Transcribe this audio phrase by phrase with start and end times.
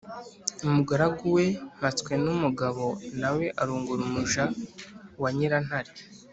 [0.65, 1.45] umugaragu we
[1.77, 2.85] mpatswenumugabo
[3.21, 4.43] na we arongora umuja
[5.21, 5.91] wa nyirantare,